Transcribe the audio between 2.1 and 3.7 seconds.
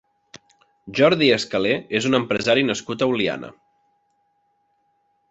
empresari nascut a Oliana.